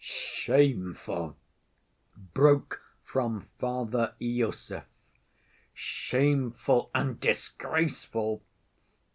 "Shameful!" 0.03 1.37
broke 2.33 2.81
from 3.03 3.45
Father 3.59 4.15
Iosif. 4.19 4.85
"Shameful 5.75 6.89
and 6.95 7.19
disgraceful!" 7.19 8.41